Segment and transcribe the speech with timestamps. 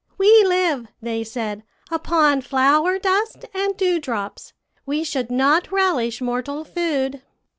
[0.17, 4.51] 'We live,' they said, 'upon flower dust and dewdrops;
[4.83, 7.21] we should not relish mortal food.'